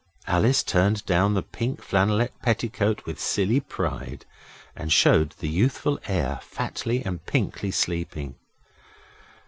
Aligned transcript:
Alice 0.25 0.63
turned 0.63 1.05
down 1.05 1.35
the 1.35 1.43
pink 1.43 1.79
flannelette 1.79 2.31
petticoat 2.41 3.05
with 3.05 3.19
silly 3.19 3.59
pride, 3.59 4.25
and 4.75 4.91
showed 4.91 5.35
the 5.37 5.47
youthful 5.47 5.99
heir 6.07 6.39
fatly 6.41 7.05
and 7.05 7.23
pinkly 7.27 7.69
sleeping. 7.69 8.33